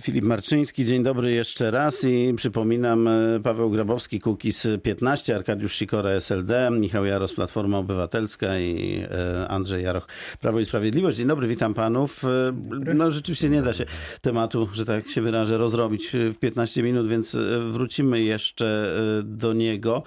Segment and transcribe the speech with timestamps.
[0.00, 6.10] Filip Marczyński, dzień dobry jeszcze raz i przypominam e, Paweł Grabowski, Kukiz 15, Arkadiusz Sikora,
[6.10, 10.08] SLD, Michał Jaros, Platforma Obywatelska i e, Andrzej Jaroch,
[10.40, 11.16] Prawo i Sprawiedliwość.
[11.16, 12.24] Dzień dobry, witam panów.
[12.24, 12.52] E,
[12.94, 13.84] No rzeczywiście nie da się
[14.20, 17.36] tematu, że tak się wyrażę, rozrobić w 15 minut, więc
[17.70, 20.02] wrócimy jeszcze do niego.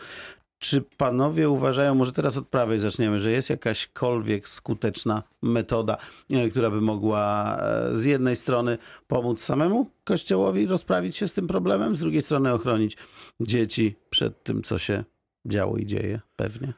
[0.64, 5.97] Czy panowie uważają, może teraz od prawej zaczniemy, że jest jakaśkolwiek skuteczna metoda,
[6.29, 11.47] e, która by mogła e, z jednej strony pomóc samemu Kościołowi rozprawić się z tym
[11.47, 12.97] problemem, z drugiej strony ochronić
[13.39, 15.04] dzieci przed tym, co się
[15.46, 16.73] działo i dzieje pewnie?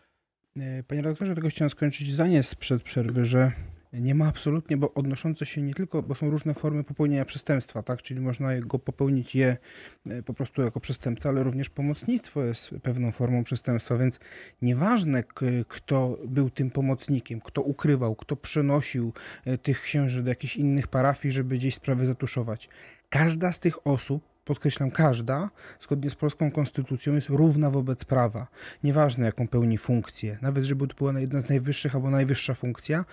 [0.58, 3.52] E, Panie redaktorze, tego chciałem skończyć zdanie sprzed przerwy, że
[3.99, 8.02] nie ma absolutnie, bo odnoszące się nie tylko, bo są różne formy popełnienia przestępstwa, tak?
[8.02, 9.58] Czyli można go popełnić je
[10.05, 14.20] e, po prostu jako przestępca, ale również pomocnictwo jest pewną formą przestępstwa, więc
[14.62, 15.23] nieważne
[15.67, 19.13] kto był tym pomocnikiem, kto ukrywał, kto przenosił
[19.45, 22.70] e, tych księży do jakichś innych parafii, żeby gdzieś sprawy zatuszować.
[23.09, 25.49] Każda z tych osób podkreślam, każda,
[25.80, 28.47] zgodnie z polską konstytucją, jest równa wobec prawa.
[28.83, 33.05] Nieważne, jaką pełni funkcję, nawet żeby to była jedna z najwyższych albo najwyższa funkcja,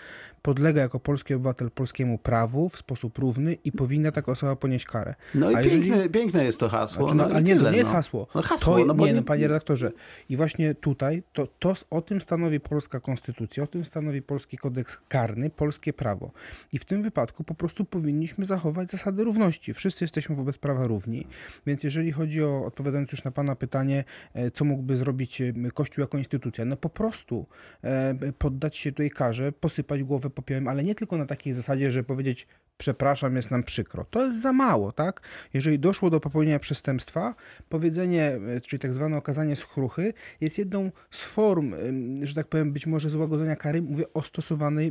[0.42, 5.14] podlega jako polski obywatel polskiemu prawu w sposób równy i powinna taka osoba ponieść karę.
[5.34, 7.08] No i piękne, jeżeli- piękne jest to hasło.
[7.08, 7.96] Znaczy, no, i ale nie, to tyle, nie jest no.
[7.96, 8.26] hasło.
[8.34, 9.92] No hasło, to, no bo nie, nie- no, panie redaktorze.
[10.28, 14.98] I właśnie tutaj to, to o tym stanowi polska konstytucja, o tym stanowi polski kodeks
[15.08, 16.30] karny, polskie prawo.
[16.72, 19.74] I w tym wypadku po prostu powinniśmy zachować zasady równości.
[19.74, 21.21] Wszyscy jesteśmy wobec prawa równi.
[21.66, 26.02] Więc jeżeli chodzi o, odpowiadając już na pana pytanie, e, co mógłby zrobić e, Kościół
[26.02, 27.46] jako instytucja, no po prostu
[27.82, 32.04] e, poddać się tej karze, posypać głowę popiołem, ale nie tylko na takiej zasadzie, że
[32.04, 34.04] powiedzieć przepraszam, jest nam przykro.
[34.04, 35.20] To jest za mało, tak?
[35.54, 37.34] Jeżeli doszło do popełnienia przestępstwa,
[37.68, 41.74] powiedzenie, e, czyli tak zwane okazanie skruchy, jest jedną z form,
[42.22, 43.82] że tak powiem, być może złagodzenia kary.
[43.82, 44.90] Mówię o stosowanej, e,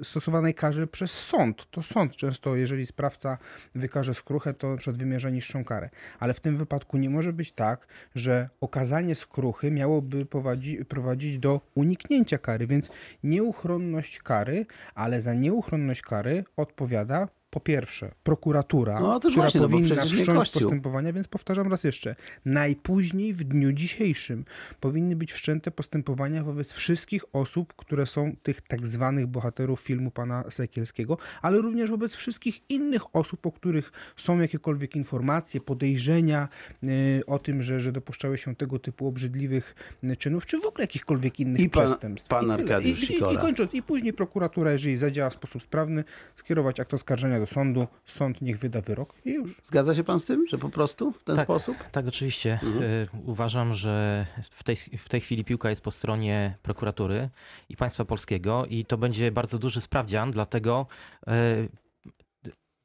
[0.00, 1.70] e, stosowanej karze przez sąd.
[1.70, 3.38] To sąd często, jeżeli sprawca
[3.74, 5.90] wykaże skruchę, to przykład wymierza niższą karę.
[6.18, 11.60] Ale w tym wypadku nie może być tak, że okazanie skruchy miałoby prowadzi, prowadzić do
[11.74, 12.90] uniknięcia kary, więc
[13.22, 19.94] nieuchronność kary, ale za nieuchronność kary odpowiada po pierwsze prokuratura, No, która właśnie, no powinna
[20.04, 24.44] nie wszcząć postępowania, więc powtarzam raz jeszcze, najpóźniej w dniu dzisiejszym
[24.80, 30.44] powinny być wszczęte postępowania wobec wszystkich osób, które są tych tak zwanych bohaterów filmu pana
[30.50, 36.48] Sekielskiego, ale również wobec wszystkich innych osób, o których są jakiekolwiek informacje, podejrzenia
[36.84, 40.84] y, o tym, że, że dopuszczały się tego typu obrzydliwych y, czynów, czy w ogóle
[40.84, 42.28] jakichkolwiek innych I pan- przestępstw.
[42.28, 42.46] pan
[42.84, 43.32] I, i, Sikora.
[43.32, 46.04] i kończąc, i później prokuratura, jeżeli zadziała w sposób sprawny,
[46.34, 49.60] skierować akt oskarżenia do sądu, sąd niech wyda wyrok i już.
[49.62, 51.46] Zgadza się pan z tym, że po prostu w ten Tak.
[51.46, 51.76] sposób?
[51.92, 52.52] Tak, oczywiście.
[52.62, 52.82] Mhm.
[52.82, 57.28] Y, Uważam, że w tej, w tej chwili piłka jest po stronie prokuratury
[57.68, 60.86] i państwa polskiego i to będzie bardzo duży sprawdzian, dlatego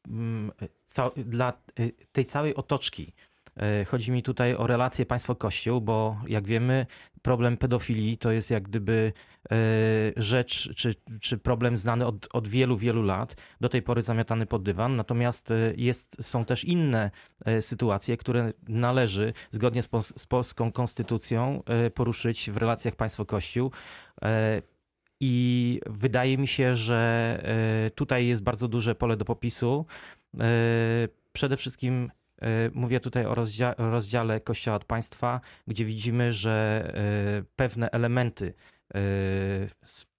[0.07, 0.51] mm,
[0.83, 1.53] ca, dla
[2.11, 3.13] tej całej otoczki.
[3.81, 6.85] Y, Chodzi mi tutaj o relacje państwo-kościół, bo jak wiemy,
[7.21, 9.13] problem pedofilii to jest jak gdyby
[9.51, 9.55] y,
[10.17, 14.63] rzecz czy, czy problem znany od, od wielu, wielu lat, do tej pory zamiatany pod
[14.63, 14.95] dywan.
[14.95, 17.11] Natomiast y, jest, są też inne
[17.45, 23.71] e, sytuacje, które należy zgodnie z, z polską konstytucją e, poruszyć w relacjach państwo-kościół.
[24.21, 24.61] E,
[25.19, 26.97] I wydaje mi się, że
[27.85, 29.85] e, tutaj jest bardzo duże pole do popisu.
[30.39, 32.18] E, Przede wszystkim e,
[32.73, 38.53] mówię tutaj o rozdzia- rozdziale Kościoła od państwa, gdzie widzimy, że e, pewne elementy
[38.93, 38.99] e,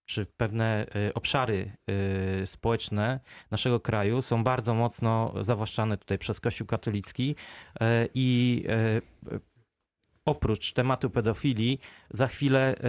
[0.05, 1.73] czy pewne e, obszary
[2.43, 3.21] e, społeczne
[3.51, 7.37] naszego kraju są bardzo mocno zawłaszczane tutaj przez Kościół katolicki
[7.81, 9.01] e, i e,
[10.25, 12.81] oprócz tematu pedofilii za chwilę e,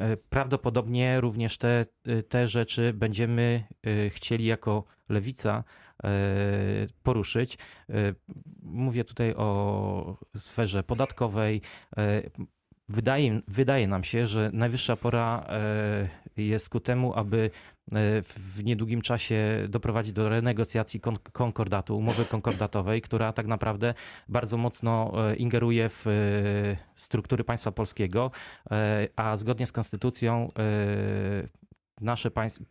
[0.00, 3.64] e, prawdopodobnie również te, e, te rzeczy będziemy
[4.06, 5.81] e, chcieli jako lewica e,
[7.02, 7.58] poruszyć.
[7.90, 8.14] E,
[8.62, 11.60] Mówię tutaj o sferze podatkowej.
[11.96, 12.22] E,
[12.88, 17.50] Wydaje, wydaje nam się, że najwyższa pora e, jest ku temu, aby
[17.92, 23.94] e, w niedługim czasie doprowadzić do renegocjacji kon- konkordatu, umowy konkordatowej, która tak naprawdę
[24.28, 26.10] bardzo mocno e, ingeruje w e,
[26.94, 28.30] struktury państwa polskiego,
[28.70, 31.62] e, a zgodnie z konstytucją e,
[32.02, 32.64] nasze państw, e,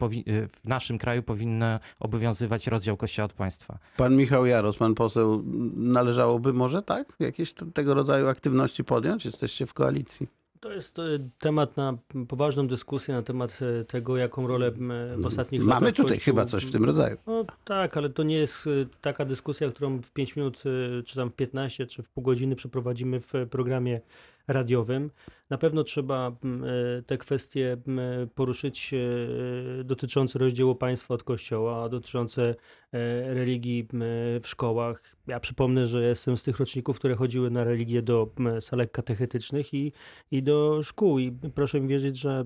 [0.48, 3.78] w naszym kraju powinno obowiązywać rozdział Kościoła od państwa.
[3.98, 5.44] Pan Michał Jaros, pan poseł,
[5.76, 9.26] należałoby może tak jakieś t- tego rodzaju aktywności podjąć?
[9.26, 10.28] Jesteście w koalicji.
[10.60, 11.04] To jest e,
[11.40, 11.98] temat na
[12.28, 14.72] poważną dyskusję na temat e, tego, jaką rolę
[15.18, 17.18] w ostatnich latach Mamy tutaj Kościół- chyba coś w tym rodzaju.
[17.28, 18.70] No tak, ale to nie jest
[19.02, 20.64] taka dyskusja, którą w 5 minut,
[21.06, 24.02] czy tam w 15, czy w pół godziny przeprowadzimy w programie
[24.48, 25.10] radiowym.
[25.52, 28.00] Na pewno trzeba m, e, te kwestie m,
[28.36, 32.56] poruszyć e, dotyczące rozdziału państwa od kościoła, dotyczące
[32.94, 34.00] e, religii m,
[34.42, 35.16] w szkołach.
[35.28, 39.92] Ja przypomnę, że jestem z tych roczników, które chodziły na religię do salek katechetycznych i,
[40.32, 41.20] i do szkół.
[41.20, 42.46] I proszę mi wierzyć, że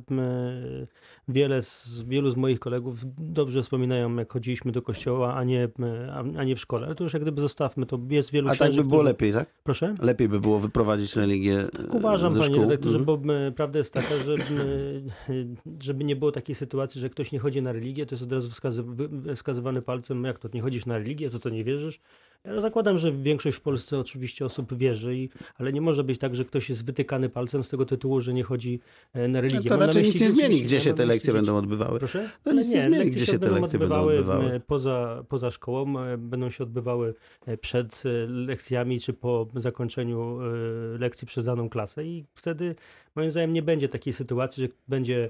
[1.27, 5.69] wiele z, wielu z moich kolegów dobrze wspominają, jak chodziliśmy do kościoła, a nie,
[6.37, 6.85] a, nie w szkole.
[6.85, 9.09] Ale to już jak gdyby zostawmy, to jest wielu A tak księży, by było którzy-
[9.09, 9.49] lepiej, tak?
[9.63, 9.95] Proszę?
[10.01, 12.63] Lepiej by było wyprowadzić religię e, Tak uważam, ze panie szkół.
[12.63, 13.05] redaktorze, Mhm.
[13.23, 15.51] bo m, prawda jest taka, że m,
[15.81, 18.49] żeby nie było takiej sytuacji, że ktoś nie chodzi na religię, to jest od razu
[18.49, 21.99] wskazy, wy- wskazywany palcem, jak to, nie chodzisz na religię, to to nie wierzysz?
[22.45, 26.35] Ja zakładam, że większość w Polsce oczywiście osób wierzy, i, ale nie może być tak,
[26.35, 28.79] że ktoś jest wytykany palcem z tego tytułu, że nie chodzi
[29.13, 29.69] e, na religię.
[29.69, 31.99] To Mam na raczej nic nie zmieni, gdzie się te lekcje będą odbywały.
[31.99, 32.29] Proszę?
[32.43, 35.93] To Ale nic nie zmieni, lekcje gdzie się te lekcje będą odbywały poza, poza szkołą,
[36.17, 37.13] będą się odbywały
[37.45, 40.39] e, przed e, lekcjami czy po zakończeniu
[40.99, 42.75] lekcji przez daną klasę i wtedy
[43.15, 45.29] moim zdaniem nie będzie takiej sytuacji, że będzie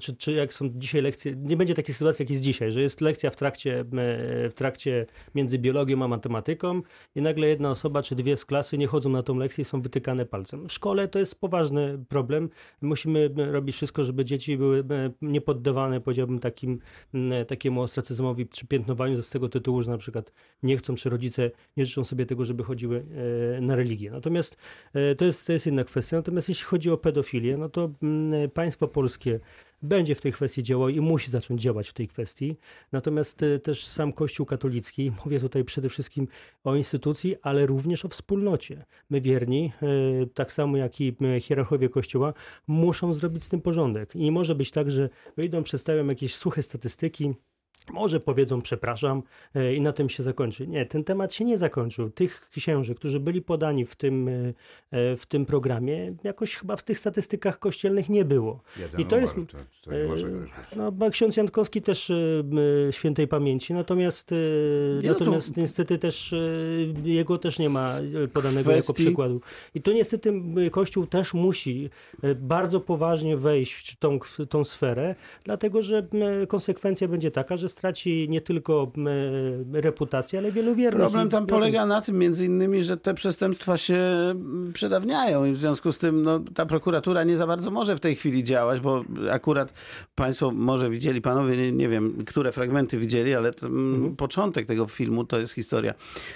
[0.00, 3.00] czy, czy jak są dzisiaj lekcje, nie będzie takiej sytuacji, jak jest dzisiaj, że jest
[3.00, 3.84] lekcja w trakcie, e,
[4.50, 6.82] w trakcie między biologią a matematyką
[7.14, 9.80] i nagle jedna osoba czy dwie z klasy nie chodzą na tą lekcję i są
[9.80, 10.68] wytykane palcem.
[10.68, 12.48] W szkole to jest poważny problem.
[12.80, 16.78] Musimy e, robić wszystko, żeby dzieci były e, niepoddawane, powiedziałbym, takim,
[17.46, 20.32] takiemu ostracyzmowi czy piętnowaniu z tego tytułu, że na przykład
[20.62, 23.06] nie chcą, czy rodzice nie życzą sobie tego, żeby chodziły
[23.56, 24.10] e, na religię.
[24.10, 24.56] Natomiast
[24.94, 26.16] e, to jest, to jest inna kwestia.
[26.16, 27.90] Natomiast jeśli chodzi o pedofilię, no to
[28.54, 29.15] państwo polskie
[29.82, 32.56] będzie w tej kwestii działało i musi zacząć działać w tej kwestii.
[32.92, 36.28] Natomiast e, też sam Kościół katolicki, mówię tutaj przede wszystkim
[36.64, 38.84] o instytucji, ale również o wspólnocie.
[39.10, 39.86] My wierni, e,
[40.34, 42.34] tak samo jak i e, hierarchowie Kościoła,
[42.66, 44.16] muszą zrobić z tym porządek.
[44.16, 47.34] I nie może być tak, że wyjdą, przedstawią jakieś suche statystyki,
[47.92, 49.22] może powiedzą przepraszam
[49.54, 50.66] e, i na tym się zakończy.
[50.66, 52.10] Nie, ten temat się nie zakończył.
[52.10, 54.32] Tych księży, którzy byli podani w tym, e,
[54.90, 58.60] e, w tym programie, jakoś chyba w tych statystykach kościelnych nie było.
[58.80, 59.40] Jeden I to jest- to,
[59.84, 60.28] to nie może.
[60.76, 62.12] No, ksiądz Jankowski też
[62.90, 64.30] świętej pamięci, natomiast,
[65.02, 66.34] Nie, no to- natomiast niestety też
[67.04, 67.94] jego też nie ma
[68.32, 69.40] podanego jako Kwestii- przykładu.
[69.74, 70.32] I to niestety
[70.70, 71.90] Kościół też musi
[72.36, 76.06] bardzo poważnie wejść w tą, w tą sferę, dlatego że
[76.48, 79.06] konsekwencja będzie taka, że straci nie tylko m,
[79.72, 81.00] reputację, ale wielu wiernych.
[81.00, 85.56] Problem tam polega na tym między innymi, że te przestępstwa się mm, przedawniają i w
[85.56, 89.04] związku z tym no, ta prokuratura nie za bardzo może w tej chwili działać, bo
[89.30, 89.72] akurat
[90.14, 94.16] państwo może widzieli, panowie, nie, nie wiem, które fragmenty widzieli, ale ten Mhm.
[94.16, 95.94] początek tego filmu to jest historia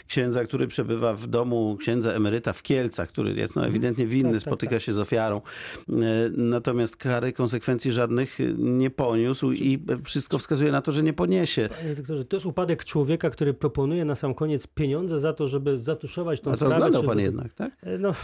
[0.09, 4.33] księdza, który przebywa w domu księdza emeryta w Kielcach, który jest no, ewidentnie winny, Tak,
[4.41, 4.83] tak, spotyka tak.
[4.83, 5.41] się z ofiarą.
[5.89, 5.93] E,
[6.37, 11.69] Natomiast kary, konsekwencji żadnych nie poniósł i wszystko wskazuje na to, że nie poniesie.
[11.83, 15.79] Panie doktorze, to jest upadek człowieka, który proponuje na sam koniec pieniądze za to, żeby
[15.79, 16.75] zatuszować tą A to sprawę.
[16.77, 17.73] oglądał pan jednak, tak?
[17.83, 18.15] E, No,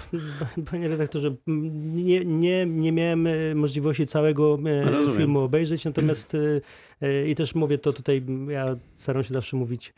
[0.70, 5.18] panie redaktorze, nie, nie, nie miałem e, możliwości całego e, Rozumiem.
[5.18, 6.36] filmu obejrzeć, natomiast
[7.26, 9.94] i też mówię to tutaj, ja staram się zawsze mówić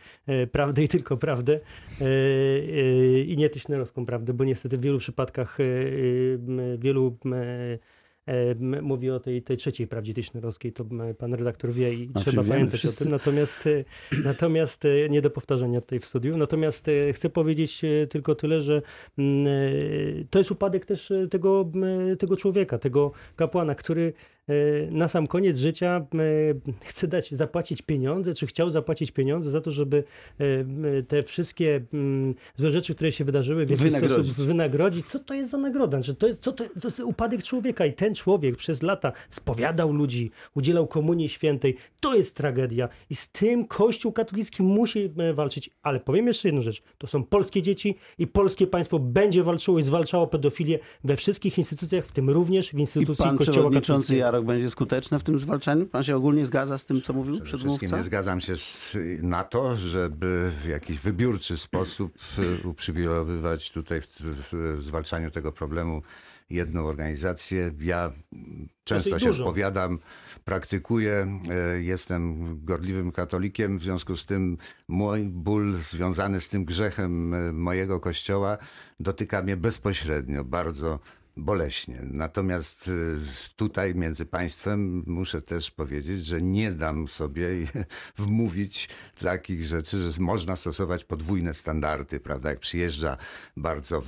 [0.53, 1.61] prawdę i tylko prawdę
[3.27, 5.59] i nie tyśnerowską prawdę, bo niestety w wielu przypadkach
[6.79, 7.17] wielu
[8.83, 10.85] mówi o tej, tej trzeciej prawdzie tyśnerowskiej, to
[11.19, 13.05] pan redaktor wie i A trzeba pamiętać wszyscy?
[13.05, 13.13] o tym.
[13.13, 13.85] Natomiast, e,
[14.25, 16.37] natomiast e, nie do powtarzania tutaj w studiu.
[16.37, 18.83] Natomiast e, chcę powiedzieć tylko tyle, że
[19.19, 19.47] mm,
[20.31, 21.71] to jest upadek też tego,
[22.19, 24.13] tego człowieka, tego kapłana, który
[24.91, 29.71] na sam koniec życia e, chce dać, zapłacić pieniądze, czy chciał zapłacić pieniądze za to,
[29.71, 30.05] żeby
[30.39, 35.07] e, te wszystkie mm, złe rzeczy, które się wydarzyły, w jakiś sposób wynagrodzić.
[35.07, 36.03] Co to jest za nagroda?
[36.03, 39.93] Że to, jest, co to, to jest upadek człowieka i ten człowiek przez lata spowiadał
[39.93, 41.77] ludzi, udzielał komunii świętej.
[42.01, 45.71] To jest tragedia i z tym Kościół katolicki musi e, walczyć.
[45.83, 46.83] Ale powiem jeszcze jedną rzecz.
[46.99, 52.07] To są polskie dzieci i polskie państwo będzie walczyło i zwalczało pedofilię we wszystkich instytucjach,
[52.07, 54.38] w tym również w I instytucji pan Kościoła katolickiego.
[54.39, 55.87] Jarok będzie skuteczny w tym zwalczaniu?
[55.87, 57.97] Pan się ogólnie zgadza z tym, co mówił Przede wszystkim przedmówca?
[57.97, 62.13] nie zgadzam się z, na to, żeby w jakiś wybiórczy sposób
[62.65, 66.03] y, uprzywilejowywać tutaj w, w, w zwalczaniu tego problemu
[66.51, 67.73] jedną organizację.
[67.81, 68.13] Ja
[68.85, 69.43] często się dużo.
[69.43, 69.99] spowiadam,
[70.45, 71.41] praktykuję,
[71.77, 77.53] y, jestem gorliwym katolikiem, w związku z tym mój ból związany z tym grzechem y,
[77.53, 78.59] mojego kościoła
[79.01, 80.99] dotyka mnie bezpośrednio, bardzo
[81.39, 82.01] boleśnie.
[82.03, 83.17] Natomiast y,
[83.57, 87.49] tutaj między państwem muszę też powiedzieć, że nie dam sobie
[88.17, 88.89] wmówić
[89.21, 92.51] takich rzeczy, że można stosować podwójne standardy, prawda?
[92.51, 93.17] Jak przyjeżdża
[93.57, 94.03] bardzo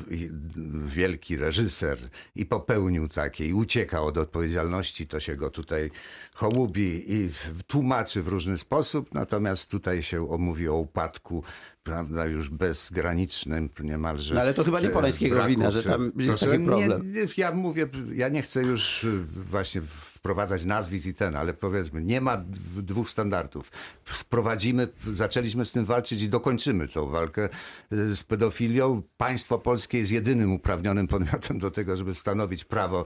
[0.87, 1.99] wielki reżyser
[2.35, 5.91] i popełnił takie i ucieka od odpowiedzialności, to się go tutaj
[6.35, 7.31] hołubi i
[7.67, 11.45] tłumaczy w różny sposób, natomiast tutaj się mówi o upadku
[11.83, 14.35] prawda, już bezgranicznym niemalże.
[14.35, 17.13] No ale to chyba nie Polańskiego wina, że tam jest Proszę, taki problem.
[17.13, 22.03] Nie, ja mówię, ja nie chcę już y, właśnie wprowadzać nazwisk i ten, ale powiedzmy,
[22.03, 22.45] nie ma
[22.77, 23.73] dwóch standardów.
[24.05, 27.49] Wprowadzimy, zaczęliśmy z tym walczyć i dokończymy tą walkę
[27.93, 29.03] y, z pedofilią.
[29.17, 33.05] Państwo polskie jest jedynym uprawnionym podmiotem do tego, żeby stanowić prawo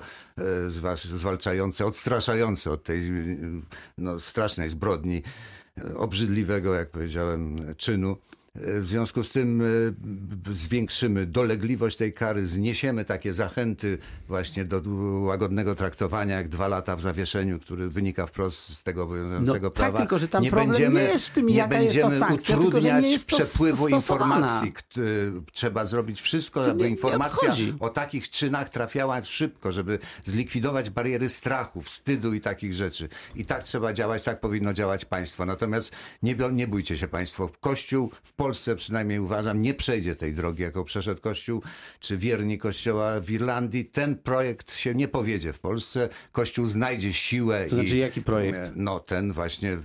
[0.95, 3.11] zwalczające, odstraszające od tej
[3.99, 5.23] no, strasznej zbrodni,
[5.97, 8.17] obrzydliwego, jak powiedziałem, czynu.
[8.57, 14.83] W związku z tym e, zwiększymy dolegliwość tej kary, zniesiemy takie zachęty właśnie do
[15.21, 19.93] łagodnego traktowania, jak dwa lata w zawieszeniu, który wynika wprost z tego obowiązującego no, prawa.
[19.93, 22.21] Tak, tylko że tam nie problem będziemy, nie jest w tym, nie jaka będziemy jest
[22.21, 24.37] to sankcja, utrudniać tylko, przepływu stosowana.
[24.37, 24.73] informacji.
[25.53, 32.35] Trzeba zrobić wszystko, aby informacja o takich czynach trafiała szybko, żeby zlikwidować bariery strachu, wstydu
[32.35, 33.09] i takich rzeczy.
[33.35, 35.47] I tak trzeba działać, tak powinno działać państwo.
[35.47, 35.93] Natomiast
[36.23, 37.51] nie, nie bójcie się państwo.
[37.61, 41.63] Kościół w Polsce przynajmniej uważam, nie przejdzie tej drogi, jaką przeszedł Kościół,
[42.01, 43.85] czy wierni Kościoła w Irlandii.
[43.85, 46.09] Ten projekt się nie powiedzie w Polsce.
[46.33, 47.67] Kościół znajdzie siłę.
[47.71, 48.59] To znaczy, i, jaki projekt?
[48.77, 49.79] No ten właśnie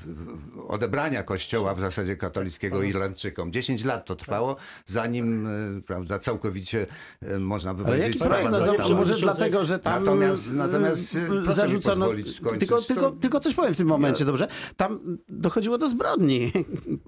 [0.68, 3.52] odebrania Kościoła w zasadzie katolickiego Irlandczykom.
[3.52, 6.88] 10 lat to trwało, zanim e, prawda, całkowicie
[7.22, 8.20] e, można by Ale powiedzieć?
[8.20, 8.96] No sprawa dobrze, została.
[8.96, 11.18] może dlatego, że tam Natomiast- natomiast,
[11.50, 11.96] zarzucono...
[12.06, 14.48] pozwolić skończyć, Tylko, to- tylko, tylko coś powiem w tym momencie, dobrze?
[14.78, 16.52] Tam dochodziło do zbrodni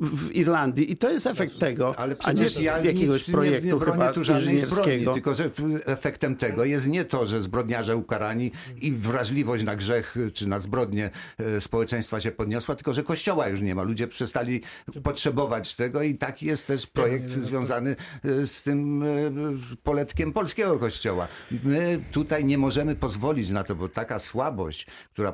[0.01, 3.65] w Irlandii i to jest efekt tego, Ale a nie przecież ja jakiegoś nic projektu
[3.65, 5.49] nie, nie bronię chyba tu żadnej zbrodni, tylko że
[5.85, 11.09] efektem tego jest nie to, że zbrodniarze ukarani i wrażliwość na grzech czy na zbrodnie
[11.37, 13.83] e, społeczeństwa się podniosła, tylko że kościoła już nie ma.
[13.83, 14.61] Ludzie przestali
[15.03, 17.95] potrzebować tego i taki jest też projekt związany
[18.25, 19.07] e, z tym e,
[19.83, 21.27] poletkiem polskiego kościoła.
[21.63, 25.33] My tutaj nie możemy pozwolić na to, bo taka słabość, która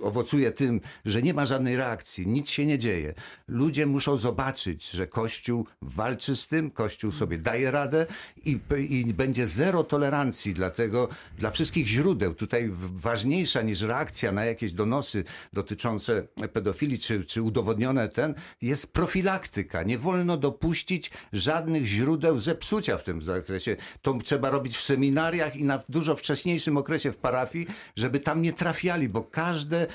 [0.00, 3.14] owocuje tym, że nie ma żadnej reakcji, nic się nie dzieje.
[3.48, 8.06] Ludzie muszą zobaczyć, że Kościół walczy z tym, Kościół sobie daje radę
[8.44, 12.34] i, i będzie zero tolerancji dla tego, dla wszystkich źródeł.
[12.34, 19.82] Tutaj ważniejsza niż reakcja na jakieś donosy dotyczące pedofilii, czy, czy udowodnione ten, jest profilaktyka.
[19.82, 23.76] Nie wolno dopuścić żadnych źródeł zepsucia w tym zakresie.
[24.02, 27.66] To trzeba robić w seminariach i na dużo wcześniejszym okresie w parafii,
[27.96, 29.86] żeby tam nie trafiali, bo każde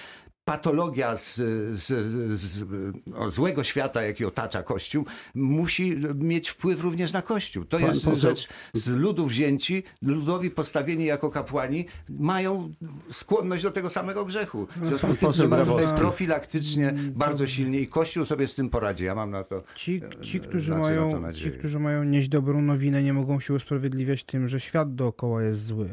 [0.46, 1.36] patologia z,
[1.78, 1.86] z,
[2.40, 2.64] z
[3.16, 5.06] o, złego świata, jaki otacza Kościół,
[5.36, 7.66] musi mieć wpływ również na Kościół.
[7.66, 12.74] To Pan jest poseł- rzecz z ludu wzięci, ludowi postawieni jako kapłani mają
[13.12, 14.68] skłonność do tego samego grzechu.
[14.76, 19.04] W związku z tym trzeba tutaj profilaktycznie bardzo silnie i Kościół sobie z tym poradzi.
[19.04, 21.52] Ja mam na to Ci, ci, którzy znaczy na mają, nadzieję.
[21.52, 25.66] ci, którzy mają nieść dobrą nowinę, nie mogą się usprawiedliwiać tym, że świat dookoła jest
[25.66, 25.90] zły.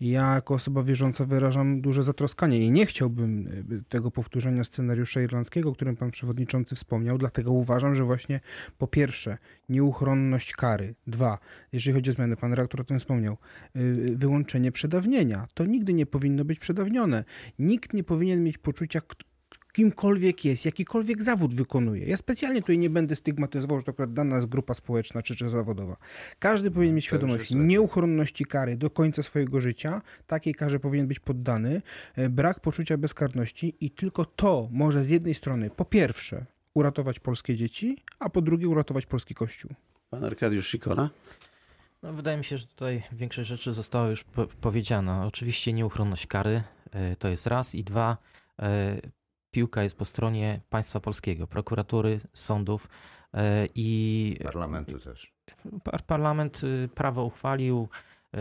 [0.00, 5.70] Ja jako osoba wierząca wyrażam duże zatroskanie i nie chciałbym y, tego powtórzenia scenariusza irlandzkiego,
[5.70, 8.40] o którym pan przewodniczący wspomniał, dlatego uważam, że właśnie
[8.78, 11.38] po pierwsze nieuchronność kary, dwa,
[11.72, 13.36] jeżeli chodzi o zmiany, pan redaktor o tym wspomniał,
[13.76, 15.46] y, wyłączenie przedawnienia.
[15.54, 17.24] To nigdy nie powinno być przedawnione.
[17.58, 19.00] Nikt nie powinien mieć poczucia,
[19.72, 22.06] kimkolwiek jest, jakikolwiek zawód wykonuje.
[22.06, 25.50] Ja specjalnie tutaj nie będę stygmatyzował, że to akurat dana jest grupa społeczna czy, czy
[25.50, 25.96] zawodowa.
[26.38, 27.66] Każdy powinien mieć już świadomość jest lepiej.
[27.66, 30.02] nieuchronności kary do końca swojego życia.
[30.26, 31.82] Takiej karze powinien być poddany.
[32.16, 37.56] E, Brak poczucia bezkarności i tylko to może z jednej strony po pierwsze uratować polskie
[37.56, 39.70] dzieci, a po drugie uratować polski kościół.
[40.10, 41.10] Pan Arkadiusz Sikora?
[42.02, 45.26] No, wydaje mi się, że tutaj większość rzeczy została już po powiedziana.
[45.26, 48.16] Oczywiście nieuchronność kary e, to jest raz i dwa.
[49.50, 52.88] Piłka jest po stronie państwa polskiego, prokuratury, sądów
[53.34, 55.32] e, i parlamentu też.
[55.84, 57.88] par- parlament y, prawo uchwalił.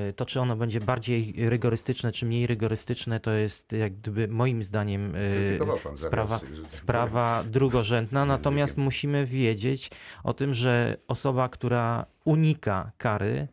[0.10, 4.64] Y, To, czy ono będzie bardziej rygorystyczne, czy mniej rygorystyczne, to jest jak gdyby moim
[4.64, 8.26] zdaniem y, pan sprawa, zaraz, sprawa drugorzędna.
[8.26, 9.90] Natomiast musimy wiedzieć
[10.24, 13.48] o tym, że osoba, która unika kary,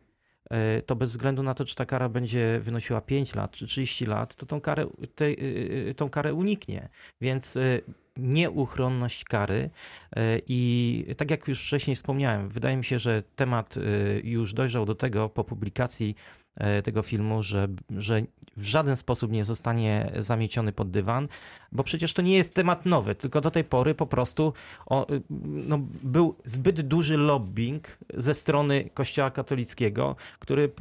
[0.85, 4.35] to bez względu na to, czy ta kara będzie wynosiła 5 lat czy 30 lat,
[4.35, 6.89] to tą karę, tej, y, y, tą karę uniknie.
[7.21, 7.81] Więc y,
[8.17, 9.69] nieuchronność kary
[10.15, 13.81] e, i tak jak już wcześniej wspomniałem, wydaje mi się, że temat e,
[14.19, 16.15] już dojrzał do tego po publikacji
[16.57, 17.67] e, tego filmu, że,
[17.97, 18.21] że
[18.57, 21.27] w żaden sposób nie zostanie zamieciony pod dywan,
[21.71, 24.53] bo przecież to nie jest temat nowy, tylko do tej pory po prostu
[24.85, 25.07] o,
[25.45, 30.71] no, był zbyt duży lobbying ze strony Kościoła katolickiego, który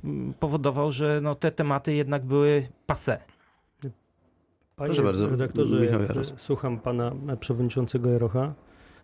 [0.41, 3.34] powodował, że no, te tematy jednak były passé.
[4.76, 6.33] Panie Proszę bardzo, redaktorze, Jaros.
[6.37, 8.54] słucham pana przewodniczącego Jarocha,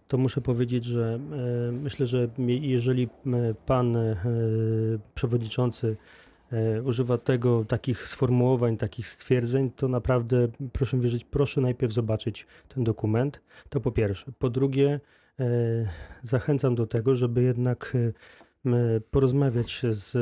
[0.08, 1.18] to muszę powiedzieć, że
[1.68, 3.08] e, myślę, że jeżeli
[3.66, 4.16] pan e,
[5.14, 5.96] przewodniczący
[6.52, 12.84] e, używa tego, takich sformułowań, takich stwierdzeń, to naprawdę proszę wierzyć, proszę najpierw zobaczyć ten
[12.84, 13.40] dokument.
[13.68, 14.32] To po pierwsze.
[14.38, 15.00] Po drugie,
[15.40, 15.44] e,
[16.22, 18.12] zachęcam do tego, żeby jednak e,
[19.10, 20.16] porozmawiać z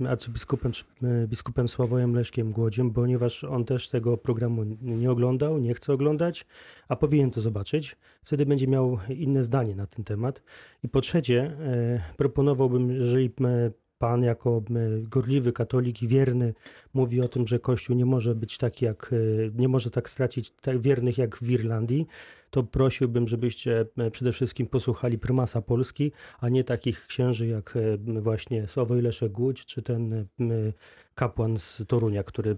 [0.00, 5.74] e, arcybiskupem e, biskupem Sławojem Leszkiem Głodziem, ponieważ on też tego programu nie oglądał, nie
[5.74, 6.46] chce oglądać,
[6.88, 7.96] a powinien to zobaczyć.
[8.24, 10.42] Wtedy będzie miał inne zdanie na ten temat.
[10.82, 13.30] I po trzecie, e, proponowałbym, jeżeli
[13.98, 14.62] pan jako
[15.02, 16.54] gorliwy katolik i wierny
[16.94, 19.14] mówi o tym, że Kościół nie może być taki jak,
[19.54, 22.06] nie może tak stracić tak wiernych jak w Irlandii,
[22.52, 28.20] to prosiłbym, żebyście e, przede wszystkim posłuchali prymasa Polski, a nie takich księży jak e,
[28.20, 30.26] właśnie Sławoj Leszek Głódź, czy ten e,
[31.14, 32.56] kapłan z Torunia, który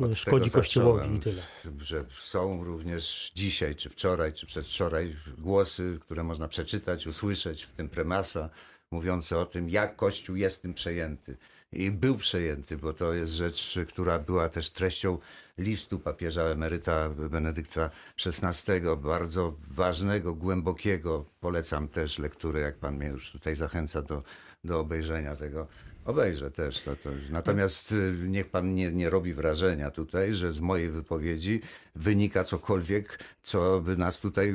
[0.00, 1.42] Od szkodzi Kościołowi i tyle.
[1.82, 7.88] Że są również dzisiaj, czy wczoraj, czy przedwczoraj głosy, które można przeczytać, usłyszeć, w tym
[7.88, 8.50] premasa,
[8.90, 11.36] mówiące o tym, jak Kościół jest tym przejęty.
[11.76, 15.18] I był przejęty, bo to jest rzecz, która była też treścią
[15.58, 17.90] listu papieża emeryta Benedykta
[18.26, 21.24] XVI, bardzo ważnego, głębokiego.
[21.40, 24.22] Polecam też lekturę, jak pan mnie już tutaj zachęca do,
[24.64, 25.66] do obejrzenia tego.
[26.04, 27.10] Obejrzę też to, to.
[27.30, 31.60] Natomiast y, niech pan nie, nie robi wrażenia tutaj, że z mojej wypowiedzi
[31.94, 34.54] wynika cokolwiek, co by nas tutaj,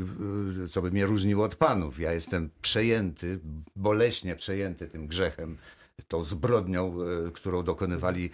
[0.66, 2.00] y, co by mnie różniło od panów.
[2.00, 3.40] Ja jestem przejęty,
[3.76, 5.58] boleśnie przejęty tym grzechem,
[6.08, 8.30] tą zbrodnią, y, którą dokonywali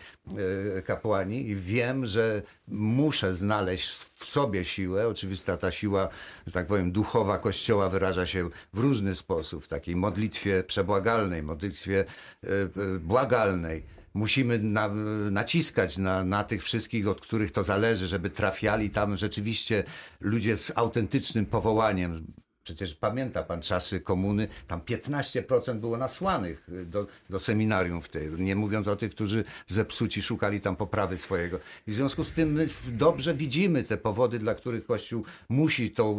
[0.78, 5.08] y, kapłani i wiem, że muszę znaleźć w sobie siłę.
[5.08, 6.10] Oczywista ta siła,
[6.48, 12.06] że tak powiem, duchowa Kościoła wyraża się w różny sposób, w takiej modlitwie przebłagalnej, modlitwie
[12.44, 13.98] y, błagalnej.
[14.14, 14.88] Musimy na,
[15.32, 19.84] naciskać na, na tych wszystkich, od których to zależy, żeby trafiali tam rzeczywiście
[20.20, 22.34] ludzie z autentycznym powołaniem.
[22.68, 28.56] Przecież pamięta pan czasy komuny, tam 15% było nasłanych do, do seminarium w tej, nie
[28.56, 31.60] mówiąc o tych, którzy zepsuci szukali tam poprawy swojego.
[31.88, 36.16] I w związku z tym my dobrze widzimy te powody, dla których Kościół musi to,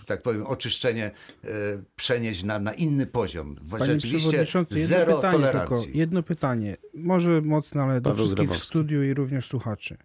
[0.00, 1.10] e, tak powiem, oczyszczenie
[1.44, 1.48] e,
[1.96, 3.56] przenieść na, na inny poziom.
[3.70, 5.98] Panie Rzeczywiście przewodniczący, jedno zero pytanie tylko, tolerancji.
[5.98, 8.66] jedno pytanie, może mocne, ale do Paweł wszystkich w Grabowski.
[8.68, 9.96] studiu i również słuchaczy.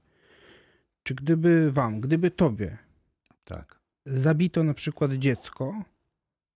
[1.04, 2.78] Czy gdyby wam, gdyby tobie
[3.46, 3.81] Tak.
[4.06, 5.84] Zabito na przykład dziecko,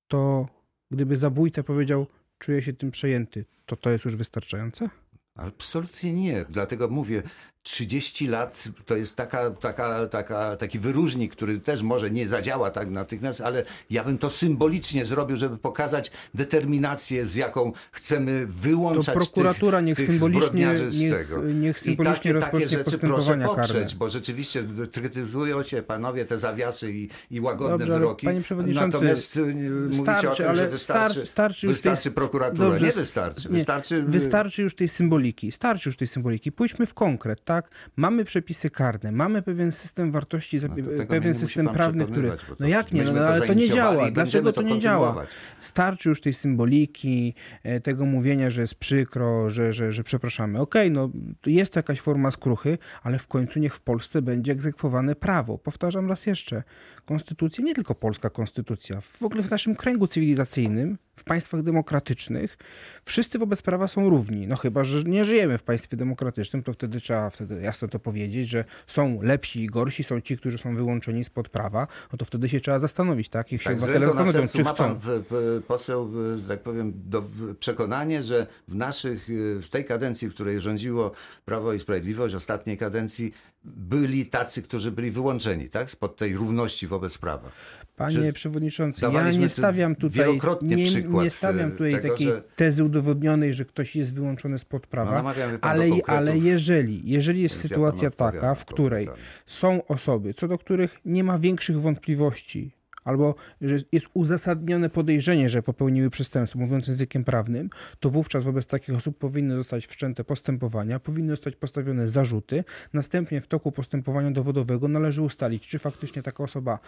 [0.08, 0.48] to
[0.92, 2.08] gdyby zabójca powiedział,
[2.40, 4.90] czuję się tym przejęty, to to jest już wystarczające?
[5.36, 6.46] Absolutnie nie.
[6.50, 7.24] Dlatego mówię,
[7.66, 12.90] 30 lat to jest taka, taka, taka, taki wyróżnik, który też może nie zadziała tak
[12.90, 19.16] natychmiast, ale ja bym to symbolicznie zrobił, żeby pokazać determinację, z jaką chcemy To wyłączać
[19.16, 21.44] prokuratura tych, niech tych symbolicznie, zbrodniarzy z niech, tego.
[21.44, 23.62] niech I symbolicznie takie, takie rozpocznie rzeczy proszę postępowania karne.
[23.74, 28.26] poprzeć, bo rzeczywiście krytykują się panowie te zawiasy i, i łagodne Dobrze, wyroki.
[28.26, 32.12] panie przewodniczący, Natomiast y, mówicie o Starczy, tym, ale że wystarczy, starczy, starczy wystarczy tej,
[32.12, 32.70] prokuratura.
[32.70, 33.50] Dobrze, nie wystarczy.
[33.50, 35.52] nie, wystarczy Wystarczy już tej symboliki.
[35.52, 36.52] Starczy już tej symboliki.
[36.52, 37.55] Pójdźmy w konkret, tak?
[37.96, 42.30] Mamy przepisy karne, mamy pewien system wartości, No to pewien nie system prawny, który.
[42.30, 44.12] to No jak nie, no, no, to ale to nie zainicjowali działa.
[44.12, 45.26] Dlaczego to to nie działa?
[45.60, 50.60] Starczy już tej symboliki, e, tego mówienia, że jest przykro, że, że, że przepraszamy.
[50.60, 51.10] Okej, no
[51.46, 55.58] jest to jakaś forma skruchy, ale w końcu niech w Polsce będzie egzekwowane prawo.
[55.58, 56.64] Powtarzam raz jeszcze.
[57.06, 62.58] Konstytucja, nie tylko polska konstytucja, w ogóle w naszym kręgu cywilizacyjnym, w państwach demokratycznych,
[63.06, 64.48] wszyscy wobec prawa są równi.
[64.48, 68.50] No chyba, że nie żyjemy w państwie demokratycznym, to wtedy trzeba wtedy jasno to powiedzieć,
[68.50, 72.50] że są lepsi i gorsi, są ci, którzy są wyłączeni spod prawa, no to wtedy
[72.50, 73.52] się trzeba zastanowić, tak?
[73.52, 74.84] Niech się Tak, obywatele zastanowią, czy ma chcą.
[74.84, 75.36] pan p- p-
[75.68, 77.24] poseł, y, że tak powiem, do,
[77.60, 79.26] przekonanie, że w naszych,
[79.62, 81.12] w tej kadencji, w której rządziło
[81.46, 83.34] Prawo i Sprawiedliwość, ostatniej kadencji,
[83.66, 85.90] byli tacy, którzy byli wyłączeni, tak?
[85.90, 87.52] Spod tej równości wobec prawa.
[87.96, 92.10] Panie Czy przewodniczący, ja nie stawiam tutaj, wielokrotnie nie, przykład, nie stawiam e, tutaj tego,
[92.14, 97.42] takiej że- tezy udowodnionej, że ktoś jest wyłączony spod prawa, No, ale, ale jeżeli, jeżeli
[97.42, 99.10] jest sytuacja taka, w której
[99.46, 102.75] są osoby, co do których nie ma większych wątpliwości,
[103.06, 108.96] albo że jest uzasadnione podejrzenie, że popełniły przestępstwo, mówiąc językiem prawnym, to wówczas wobec takich
[108.96, 112.64] osób powinny zostać wszczęte postępowania, powinny zostać postawione zarzuty.
[112.94, 116.80] Następnie w toku postępowania dowodowego należy ustalić, czy faktycznie taka osoba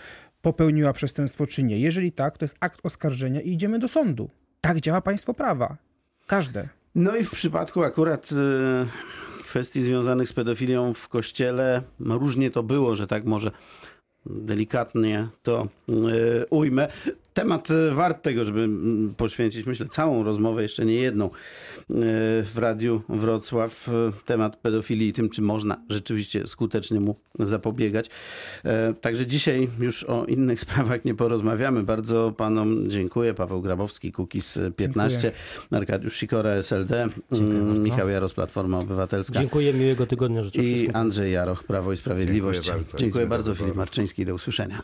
[0.42, 1.80] popełniła przestępstwo, czy nie.
[1.80, 4.30] Jeżeli tak, to jest akt oskarżenia i idziemy do sądu.
[4.62, 5.78] Tak działa państwo prawa.
[6.28, 6.70] Każde.
[6.96, 8.86] No i w przypadku akurat e,
[9.44, 13.52] kwestii związanych z pedofilią w kościele, no różnie to było, że tak może
[14.30, 16.88] delikatnie to e, ujmę.
[17.38, 18.70] Temat e, wart tego, żeby
[19.18, 21.32] poświęcić, myślę, całą rozmowę, jeszcze nie jedną, e,
[22.44, 23.90] w Radiu Wrocław.
[23.90, 28.10] E, Temat pedofilii i tym, czy można rzeczywiście skutecznie mu zapobiegać.
[29.02, 31.84] Także dzisiaj już o innych sprawach nie porozmawiamy.
[31.84, 33.34] Bardzo panom dziękuję.
[33.34, 35.32] Paweł Grabowski, Kukiz 15,
[35.72, 37.82] Arkadiusz Sikora, SLD, Dziękuję bardzo.
[37.82, 40.96] Michał Jaros, Platforma Obywatelska Dziękuję, miłego tygodnia życzę i wszystkim.
[40.96, 42.60] Andrzej Jaroch, Prawo i Sprawiedliwość.
[42.60, 42.98] Dziękuję bardzo.
[42.98, 43.56] Dziękuję Dziękuję bardzo.
[43.56, 44.84] Filip Marczyński, do usłyszenia.